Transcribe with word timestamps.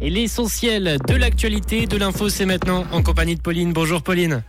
Et 0.00 0.10
l'essentiel 0.10 0.98
de 1.08 1.14
l'actualité, 1.14 1.86
de 1.86 1.96
l'info, 1.96 2.28
c'est 2.28 2.44
maintenant 2.44 2.84
en 2.92 3.02
compagnie 3.02 3.34
de 3.34 3.40
Pauline. 3.40 3.72
Bonjour 3.72 4.02
Pauline. 4.02 4.42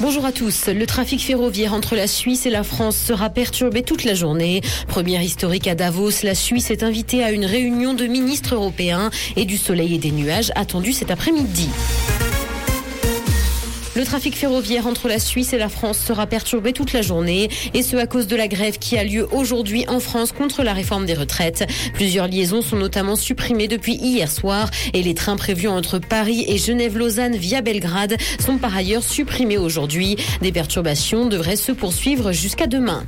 Bonjour 0.00 0.24
à 0.24 0.32
tous. 0.32 0.68
Le 0.68 0.86
trafic 0.86 1.20
ferroviaire 1.20 1.72
entre 1.72 1.94
la 1.94 2.06
Suisse 2.06 2.46
et 2.46 2.50
la 2.50 2.62
France 2.62 2.96
sera 2.96 3.30
perturbé 3.30 3.82
toute 3.82 4.04
la 4.04 4.14
journée. 4.14 4.60
Première 4.86 5.22
historique 5.22 5.66
à 5.66 5.74
Davos, 5.74 6.22
la 6.22 6.34
Suisse 6.34 6.70
est 6.70 6.82
invitée 6.82 7.24
à 7.24 7.32
une 7.32 7.44
réunion 7.44 7.94
de 7.94 8.06
ministres 8.06 8.54
européens 8.54 9.10
et 9.36 9.44
du 9.44 9.56
soleil 9.56 9.94
et 9.94 9.98
des 9.98 10.10
nuages 10.10 10.52
attendus 10.54 10.92
cet 10.92 11.10
après-midi. 11.10 11.68
Le 14.00 14.06
trafic 14.06 14.34
ferroviaire 14.34 14.86
entre 14.86 15.08
la 15.08 15.18
Suisse 15.18 15.52
et 15.52 15.58
la 15.58 15.68
France 15.68 15.98
sera 15.98 16.26
perturbé 16.26 16.72
toute 16.72 16.94
la 16.94 17.02
journée 17.02 17.50
et 17.74 17.82
ce 17.82 17.96
à 17.96 18.06
cause 18.06 18.26
de 18.26 18.34
la 18.34 18.48
grève 18.48 18.78
qui 18.78 18.96
a 18.96 19.04
lieu 19.04 19.28
aujourd'hui 19.30 19.84
en 19.88 20.00
France 20.00 20.32
contre 20.32 20.62
la 20.62 20.72
réforme 20.72 21.04
des 21.04 21.12
retraites. 21.12 21.70
Plusieurs 21.92 22.26
liaisons 22.26 22.62
sont 22.62 22.76
notamment 22.76 23.14
supprimées 23.14 23.68
depuis 23.68 23.96
hier 23.96 24.30
soir 24.30 24.70
et 24.94 25.02
les 25.02 25.12
trains 25.12 25.36
prévus 25.36 25.68
entre 25.68 25.98
Paris 25.98 26.46
et 26.48 26.56
Genève-Lausanne 26.56 27.36
via 27.36 27.60
Belgrade 27.60 28.16
sont 28.42 28.56
par 28.56 28.74
ailleurs 28.74 29.04
supprimés 29.04 29.58
aujourd'hui. 29.58 30.16
Des 30.40 30.50
perturbations 30.50 31.26
devraient 31.26 31.56
se 31.56 31.72
poursuivre 31.72 32.32
jusqu'à 32.32 32.66
demain. 32.66 33.04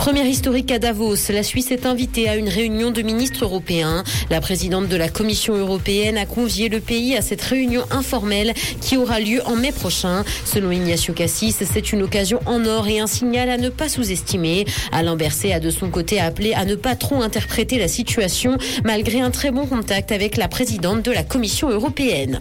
Première 0.00 0.24
historique 0.24 0.72
à 0.72 0.78
Davos, 0.78 1.28
la 1.28 1.42
Suisse 1.42 1.70
est 1.70 1.84
invitée 1.84 2.26
à 2.26 2.36
une 2.36 2.48
réunion 2.48 2.90
de 2.90 3.02
ministres 3.02 3.44
européens. 3.44 4.02
La 4.30 4.40
présidente 4.40 4.88
de 4.88 4.96
la 4.96 5.10
Commission 5.10 5.54
européenne 5.54 6.16
a 6.16 6.24
convié 6.24 6.70
le 6.70 6.80
pays 6.80 7.14
à 7.14 7.20
cette 7.20 7.42
réunion 7.42 7.84
informelle 7.90 8.54
qui 8.80 8.96
aura 8.96 9.20
lieu 9.20 9.42
en 9.44 9.56
mai 9.56 9.72
prochain. 9.72 10.24
Selon 10.46 10.70
Ignacio 10.70 11.12
Cassis, 11.12 11.62
c'est 11.70 11.92
une 11.92 12.00
occasion 12.00 12.40
en 12.46 12.64
or 12.64 12.88
et 12.88 12.98
un 12.98 13.06
signal 13.06 13.50
à 13.50 13.58
ne 13.58 13.68
pas 13.68 13.90
sous-estimer. 13.90 14.64
Alain 14.90 15.16
Berset 15.16 15.52
a 15.52 15.60
de 15.60 15.68
son 15.68 15.90
côté 15.90 16.18
appelé 16.18 16.54
à 16.54 16.64
ne 16.64 16.76
pas 16.76 16.96
trop 16.96 17.20
interpréter 17.20 17.78
la 17.78 17.86
situation 17.86 18.56
malgré 18.84 19.20
un 19.20 19.30
très 19.30 19.50
bon 19.50 19.66
contact 19.66 20.12
avec 20.12 20.38
la 20.38 20.48
présidente 20.48 21.02
de 21.04 21.12
la 21.12 21.24
Commission 21.24 21.68
européenne. 21.68 22.40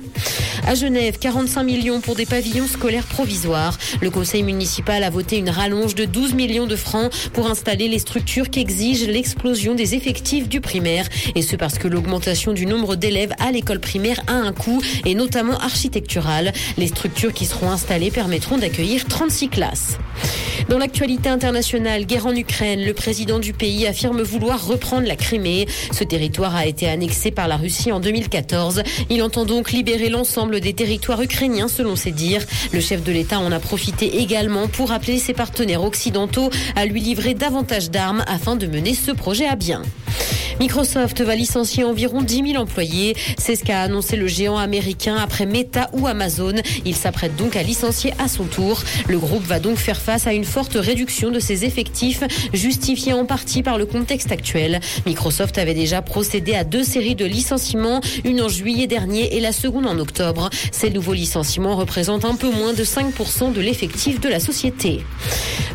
À 0.66 0.76
Genève, 0.76 1.18
45 1.20 1.64
millions 1.64 2.00
pour 2.00 2.16
des 2.16 2.26
pavillons 2.26 2.68
scolaires 2.68 3.08
provisoires. 3.08 3.78
Le 4.02 4.10
conseil 4.10 4.44
municipal 4.44 5.04
a 5.04 5.10
voté 5.10 5.38
une 5.38 5.50
rallonge 5.50 5.96
de 5.96 6.06
12 6.06 6.36
millions 6.36 6.68
de 6.68 6.76
francs 6.78 7.12
pour 7.34 7.49
installer 7.50 7.88
les 7.88 8.00
structures 8.00 8.50
qu'exige 8.50 9.08
l'explosion 9.08 9.76
des 9.76 9.96
effectifs 9.96 10.48
du 10.48 10.62
primaire. 10.62 11.08
Et 11.36 11.42
ce 11.42 11.56
parce 11.56 11.78
que 11.78 11.88
l'augmentation 11.88 12.54
du 12.54 12.66
nombre 12.66 12.96
d'élèves 12.96 13.34
à 13.40 13.52
l'école 13.52 13.80
primaire 13.80 14.22
a 14.28 14.34
un 14.34 14.54
coût, 14.54 14.82
et 15.06 15.16
notamment 15.16 15.58
architectural. 15.58 16.54
Les 16.78 16.88
structures 16.88 17.34
qui 17.34 17.46
seront 17.46 17.72
installés 17.72 18.12
permettront 18.12 18.58
d'accueillir 18.58 19.06
36 19.06 19.50
classes. 19.50 19.98
Dans 20.68 20.78
l'actualité 20.78 21.30
internationale, 21.30 22.06
guerre 22.06 22.28
en 22.28 22.36
Ukraine, 22.36 22.84
le 22.84 22.94
président 22.94 23.40
du 23.40 23.54
pays 23.54 23.88
affirme 23.88 24.22
vouloir 24.22 24.68
reprendre 24.68 25.08
la 25.08 25.16
Crimée. 25.16 25.68
Ce 25.92 26.04
territoire 26.04 26.56
a 26.56 26.66
été 26.66 26.88
annexé 26.88 27.32
par 27.32 27.48
la 27.48 27.56
Russie 27.56 27.92
en 27.92 28.00
2014. 28.00 28.84
Il 29.10 29.24
entend 29.24 29.46
donc 29.46 29.72
libérer 29.72 30.10
l'ensemble 30.10 30.60
des 30.60 30.74
territoires 30.74 31.22
ukrainiens 31.22 31.68
selon 31.68 31.96
ses 31.96 32.12
dires. 32.12 32.46
Le 32.74 32.82
chef 32.82 33.04
de 33.04 33.12
l'État 33.12 33.40
en 33.40 33.52
a 33.52 33.60
profité 33.60 34.20
également 34.20 34.68
pour 34.68 34.92
appeler 34.92 35.18
ses 35.18 35.34
partenaires 35.34 35.84
occidentaux 35.84 36.50
à 36.76 36.86
lui 36.86 37.00
livrer 37.00 37.34
davantage 37.34 37.90
d'armes 37.90 38.24
afin 38.28 38.56
de 38.56 38.68
mener 38.68 38.94
ce 38.94 39.12
projet 39.12 39.48
à 39.48 39.56
bien. 39.56 39.82
Microsoft 40.60 41.22
va 41.22 41.36
licencier 41.36 41.84
environ 41.84 42.22
10 42.22 42.52
000 42.52 42.62
employés. 42.62 43.16
C'est 43.38 43.56
ce 43.56 43.64
qu'a 43.64 43.82
annoncé 43.82 44.18
le 44.18 44.28
géant 44.28 44.58
américain 44.58 45.16
après 45.16 45.46
Meta 45.46 45.90
ou 45.94 46.06
Amazon. 46.06 46.54
Il 46.86 46.96
s'apprête 46.96 47.36
donc 47.38 47.56
à 47.56 47.64
licencier 47.64 48.14
à 48.20 48.28
son 48.28 48.44
tour. 48.44 48.84
Le 49.08 49.18
groupe 49.18 49.44
va 49.44 49.60
donc 49.60 49.78
faire 49.78 50.00
face 50.00 50.28
à 50.28 50.34
une 50.34 50.44
forte 50.44 50.76
réduction 50.76 51.32
de 51.32 51.40
ses 51.40 51.64
effectifs, 51.64 52.24
justifiée 52.54 53.14
en 53.14 53.26
partie 53.26 53.64
par 53.64 53.78
le 53.78 53.86
contexte 53.86 54.32
actuel. 54.32 54.82
Microsoft 55.06 55.58
avait 55.58 55.74
déjà 55.74 56.02
procédé 56.02 56.56
à 56.56 56.64
deux 56.64 56.84
séries 56.84 57.16
de 57.16 57.26
licenciements, 57.26 58.02
une 58.26 58.42
en 58.42 58.50
juillet 58.50 58.88
dernier 58.88 59.38
et 59.38 59.40
la 59.40 59.54
seconde 59.54 59.88
en 59.88 59.98
octobre. 59.98 60.50
Ces 60.72 60.90
nouveaux 60.90 61.14
licenciements 61.14 61.78
représentent 61.78 62.26
un 62.26 62.36
peu 62.36 62.52
moins 62.52 62.74
de 62.74 62.84
5% 62.84 63.54
de 63.54 63.62
l'effectif 63.62 64.20
de 64.20 64.28
la 64.28 64.40
société. 64.40 65.06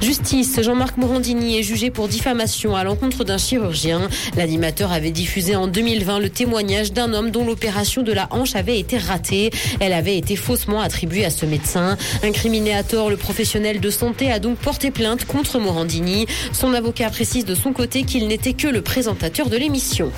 Justice, 0.05 0.61
Jean-Marc 0.61 0.99
Morandini 0.99 1.59
est 1.59 1.63
jugé 1.63 1.91
pour 1.91 2.09
diffamation 2.09 2.77
à 2.77 2.85
l'encontre 2.85 3.25
d'un 3.25 3.39
chirurgien. 3.39 4.11
L'animateur 4.37 4.93
avait 4.93 5.11
diffusé 5.11 5.57
en 5.57 5.67
2020 5.67 6.19
le 6.19 6.29
témoignage 6.29 6.93
d'un 6.93 7.15
homme 7.15 7.31
dont 7.31 7.47
l'opération 7.47 8.03
de 8.03 8.13
la 8.13 8.29
hanche 8.31 8.55
avait 8.55 8.79
été 8.79 8.99
ratée. 8.99 9.51
Elle 9.81 9.95
avait 9.95 10.19
été 10.19 10.37
faussement 10.37 10.83
attribuée 10.83 11.25
à 11.25 11.31
ce 11.31 11.47
médecin. 11.47 11.97
Incriminé 12.23 12.75
à 12.75 12.83
tort, 12.83 13.09
le 13.09 13.17
professionnel 13.17 13.81
de 13.81 13.89
santé 13.89 14.31
a 14.31 14.41
donc 14.41 14.59
porté 14.59 14.91
plainte 14.91 15.25
contre 15.25 15.59
Morandini. 15.59 16.27
Son 16.53 16.75
avocat 16.75 17.09
précise 17.09 17.47
de 17.47 17.55
son 17.55 17.73
côté 17.73 18.03
qu'il 18.03 18.29
n'était 18.29 18.53
que 18.53 18.69
le 18.69 18.83
présentateur 18.83 19.49
de 19.49 19.57
l'émission. 19.57 20.13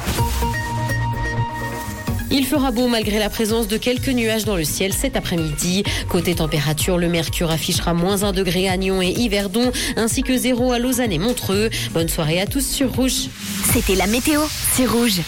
Il 2.38 2.44
fera 2.44 2.70
beau 2.70 2.86
malgré 2.86 3.18
la 3.18 3.30
présence 3.30 3.66
de 3.66 3.78
quelques 3.78 4.10
nuages 4.10 4.44
dans 4.44 4.56
le 4.56 4.64
ciel 4.64 4.92
cet 4.92 5.16
après-midi. 5.16 5.84
Côté 6.10 6.34
température, 6.34 6.98
le 6.98 7.08
mercure 7.08 7.50
affichera 7.50 7.94
moins 7.94 8.24
1 8.24 8.32
degré 8.32 8.68
à 8.68 8.76
Nyon 8.76 9.00
et 9.00 9.08
Yverdon, 9.08 9.72
ainsi 9.96 10.22
que 10.22 10.36
0 10.36 10.70
à 10.70 10.78
Lausanne 10.78 11.12
et 11.12 11.18
Montreux. 11.18 11.70
Bonne 11.94 12.10
soirée 12.10 12.38
à 12.38 12.44
tous 12.44 12.60
sur 12.60 12.92
Rouge. 12.92 13.30
C'était 13.72 13.94
la 13.94 14.06
météo, 14.06 14.42
c'est 14.74 14.84
Rouge. 14.84 15.22